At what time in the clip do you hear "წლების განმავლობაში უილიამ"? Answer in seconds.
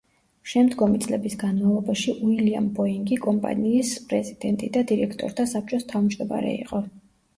1.03-2.71